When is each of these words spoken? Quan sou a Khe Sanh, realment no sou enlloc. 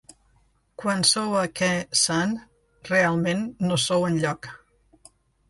Quan 0.83 1.03
sou 1.09 1.35
a 1.41 1.43
Khe 1.59 1.69
Sanh, 2.05 2.33
realment 2.89 3.45
no 3.67 3.79
sou 3.85 4.09
enlloc. 4.09 4.51